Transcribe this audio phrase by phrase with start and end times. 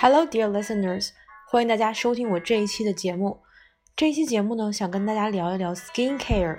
[0.00, 1.08] Hello, dear listeners，
[1.48, 3.42] 欢迎大家收听我这一期的节目。
[3.96, 6.56] 这一期节目呢，想跟大家聊一聊 skin care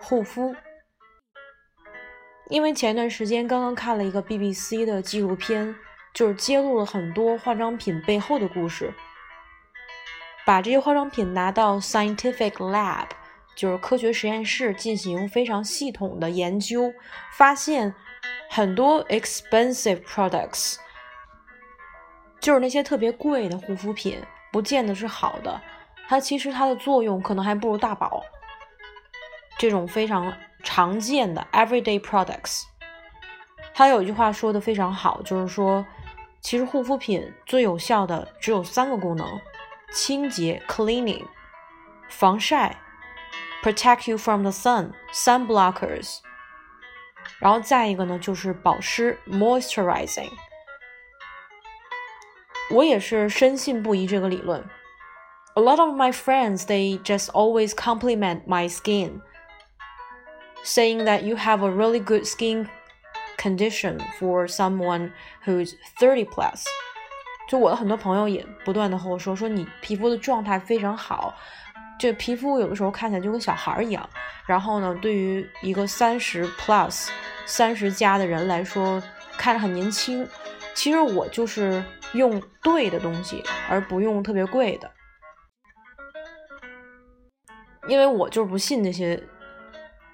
[0.00, 0.56] 护肤。
[2.48, 5.76] 因为前一段时间刚刚看了一个 BBC 的纪录片，
[6.14, 8.90] 就是揭露了很多化妆品背后的故事，
[10.46, 13.08] 把这些化妆品拿到 scientific lab，
[13.54, 16.90] 就是科学实验室进行非常系统的研究，
[17.36, 17.94] 发现
[18.48, 20.76] 很多 expensive products。
[22.40, 24.20] 就是那些特别贵的护肤品，
[24.52, 25.60] 不见得是好的。
[26.08, 28.22] 它其实它的作用可能还不如大宝
[29.58, 32.62] 这种非常常见的 everyday products。
[33.74, 35.84] 它有一句话说的非常好，就是说，
[36.40, 39.40] 其实护肤品最有效的只有三个功能：
[39.92, 41.24] 清洁 （cleaning）、
[42.08, 42.76] 防晒
[43.62, 46.18] （protect you from the sun，sun blockers），
[47.38, 50.30] 然后再一个呢就是保湿 （moisturizing）。
[52.70, 54.64] 我也是深信不疑这个理论。
[55.54, 59.20] A lot of my friends they just always compliment my skin,
[60.64, 62.68] saying that you have a really good skin
[63.36, 65.10] condition for someone
[65.44, 66.64] who's thirty plus。
[67.48, 71.34] 就我的很多朋友也不断的和我说，说你皮肤的状态非常好，
[71.98, 74.08] 这皮肤有的时候看起来就跟小孩一样。
[74.46, 77.08] 然后呢，对于一个三十 plus、
[77.46, 79.02] 三十加的人来说，
[79.36, 80.28] 看着很年轻。
[80.74, 81.82] 其实我就是
[82.14, 84.90] 用对的东西，而不用特别贵的，
[87.88, 89.22] 因为我就是不信那些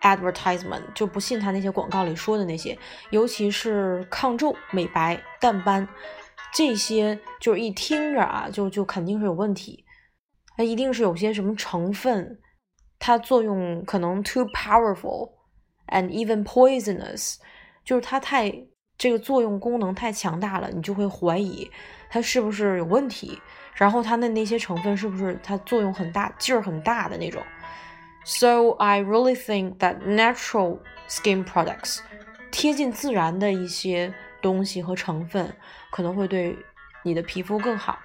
[0.00, 2.78] advertisement，就不信他那些广告里说的那些，
[3.10, 5.86] 尤其是抗皱、美白、淡斑
[6.54, 9.84] 这些，就是一听着啊，就就肯定是有问题，
[10.56, 12.40] 它一定是有些什么成分，
[12.98, 15.30] 它作用可能 too powerful
[15.88, 17.36] and even poisonous，
[17.84, 18.50] 就是它太。
[19.02, 21.68] 这个作用功能太强大了，你就会怀疑
[22.08, 23.42] 它是不是有问题，
[23.74, 27.42] 然后它的那些成分是不是它作用很大、劲儿很大的那种。
[28.24, 31.98] So I really think that natural skin products，
[32.52, 35.52] 贴近自然的一些东西和成分
[35.90, 36.56] 可能会对
[37.02, 37.98] 你的皮肤更好。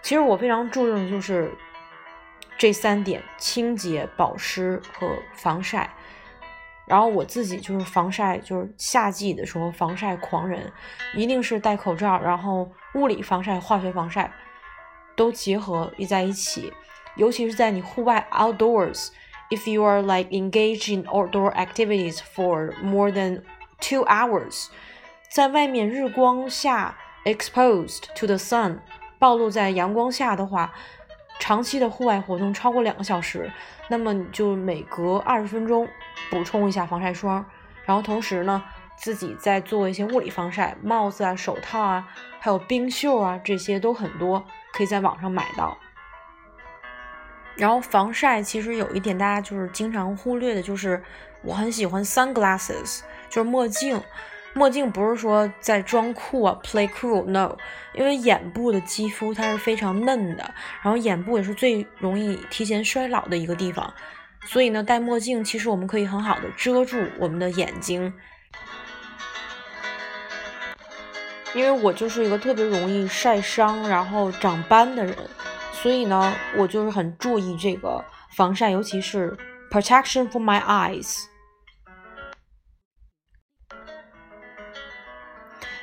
[0.00, 1.52] 其实我非常注重的就是
[2.56, 5.90] 这三点：清洁、保湿和防晒。
[6.90, 10.72] 然后我自己就是防晒，就是夏季的时候防晒狂人，
[11.14, 14.28] 一定是戴口罩，然后物理防晒、化学防晒
[15.14, 16.72] 都结合在一起。
[17.14, 23.42] 尤其是在你户外 outdoors，if you are like engaged in outdoor activities for more than
[23.78, 24.66] two hours，
[25.30, 28.80] 在外面日光下 exposed to the sun，
[29.20, 30.74] 暴露在阳光下的话。
[31.40, 33.50] 长期的户外活动超过两个小时，
[33.88, 35.88] 那么你就每隔二十分钟
[36.30, 37.44] 补充一下防晒霜，
[37.84, 38.62] 然后同时呢，
[38.96, 42.06] 自己再做一些物理防晒，帽子啊、手套啊，
[42.38, 45.76] 还有冰袖啊，这些都很多，可以在网上买到。
[47.56, 51.02] 然后防晒其实有一点大家就是经常忽略的，就是
[51.42, 54.00] 我很喜欢 sunglasses，就是墨镜。
[54.52, 57.56] 墨镜不是说在装酷啊，play cool，no，
[57.94, 60.42] 因为眼部的肌肤它是非常嫩的，
[60.82, 63.94] 然后眼部也是最容易提前衰老的一个地方，
[64.44, 68.12] 所以呢，戴墨镜其实我们可以很好的遮住我们的眼睛。
[71.54, 75.16] 因为我就是一个特别容易晒伤，然后长斑的人，
[75.72, 79.36] 所以呢，我就是很注意这个防晒，尤其是
[79.70, 81.29] protection for my eyes。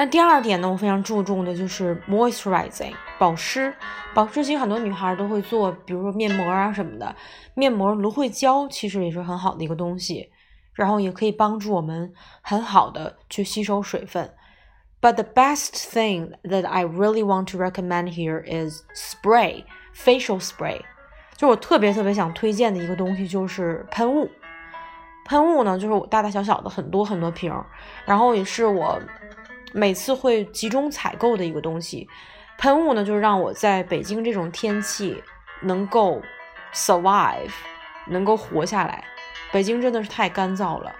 [0.00, 3.74] 那第二点呢，我非常注重的就是 moisturizing 保湿。
[4.14, 7.16] 保湿其实很多女孩都会做，比如说面膜啊什么的。
[7.54, 10.30] 面膜芦荟胶其实也是很好的一个东西，
[10.74, 14.32] 然后也可以帮助我们很好的去吸收水分。
[15.00, 19.64] But the best thing that I really want to recommend here is spray
[19.96, 20.82] facial spray。
[21.36, 24.30] 就我特别特别想推荐的一个东西就是喷雾。
[25.24, 27.52] 喷雾呢，就是我大大小小的很多很多瓶，
[28.06, 28.96] 然后也是我。
[29.73, 32.07] 每次会集中采购的一个东西，
[32.57, 35.23] 喷雾呢，就是让我在北京这种天气
[35.61, 36.21] 能够
[36.73, 37.51] survive，
[38.07, 39.03] 能够活下来。
[39.51, 40.93] 北京真的是太干燥了。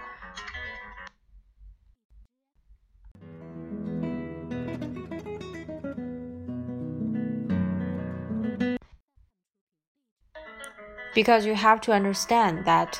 [11.14, 12.98] Because you have to understand that,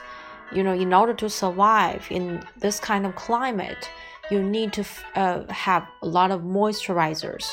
[0.53, 3.89] you know, in order to survive in this kind of climate.
[4.30, 4.82] you need to
[5.20, 7.46] uh, have a lot of moisturizers。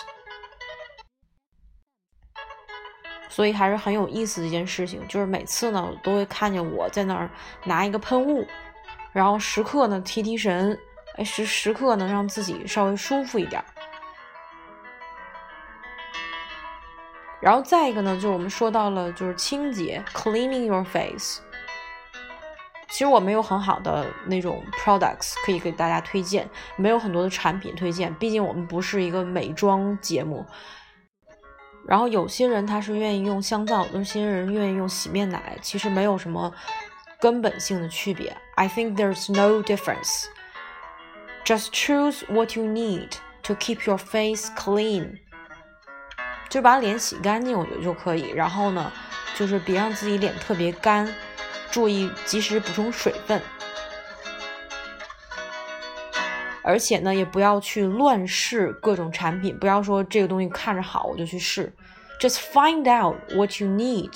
[3.29, 7.29] 所以还是很有意思的一件事情，就是每次呢，都会看见我在那儿
[7.65, 8.47] 拿一个喷雾，
[9.13, 10.79] 然后时刻呢提提神，
[11.17, 13.63] 哎，时时刻能让自己稍微舒服一点。
[17.39, 21.41] 然后再一个呢，就是我们说到了就是清洁，cleaning your face。
[22.97, 30.43] 其实我没有很好的那种 products 可以给大家推荐，没有很多的产品推荐，毕竟我们不是一个美妆节目。
[31.87, 36.51] 然后有些人他是愿意用香皂，有些人愿意用洗面奶，其实没有什么
[37.21, 38.35] 根本性的区别。
[38.55, 40.25] I think there's no difference.
[41.45, 43.11] Just choose what you need
[43.43, 45.19] to keep your face clean.
[46.49, 48.31] 就把脸洗干净，我觉得就可以。
[48.31, 48.91] 然后呢，
[49.35, 51.07] 就是别让自己脸特别干。
[51.77, 53.39] 注意及时补充水分，
[56.63, 59.59] 而且呢，也不要去乱试各种产品。
[59.59, 61.71] 不要说这个东西看着好我就去试
[62.19, 64.11] ，just find out what you need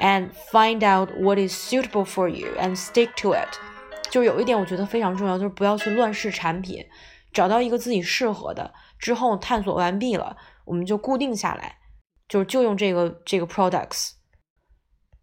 [0.00, 3.58] and find out what is suitable for you and stick to it。
[4.08, 6.82] 就有一点我觉得非常重要，就是不要去乱试产品，
[7.30, 10.34] 找到一个自己适合的之后，探索完毕了，
[10.64, 11.76] 我们就固定下来，
[12.26, 14.12] 就是就用这个这个 products。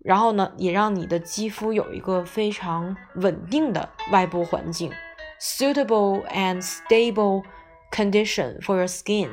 [0.07, 4.93] 然后呢，也让你的肌肤有一个非常稳定的外部环境，
[5.41, 7.45] suitable and stable
[7.93, 9.31] condition for your skin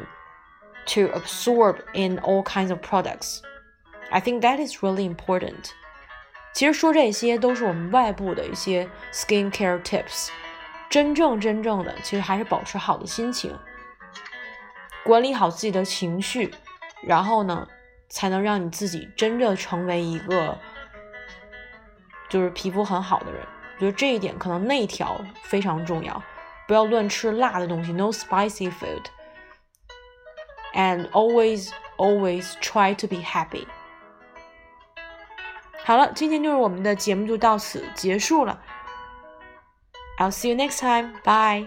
[0.85, 3.39] to absorb in all kinds of products.
[4.11, 5.71] I think that is really important.
[6.53, 10.29] 其实说这些都是我们外部的一些 skin care tips。
[10.89, 13.55] 真正真正的，其实还是保持好的心情，
[15.03, 16.53] 管理好自己的情绪，
[17.01, 17.67] 然后呢。
[18.14, 20.56] 才能让你自己真正成为一个
[22.28, 23.44] 就是皮肤很好的人。
[23.74, 26.22] 我觉得这一点可能内调非常重要，
[26.68, 33.66] 不要乱吃辣的东西，no spicy food，and always always try to be happy。
[35.84, 38.62] 好了，今天就是我们的节目就到此结束了。
[40.18, 41.14] I'll see you next time.
[41.24, 41.66] Bye.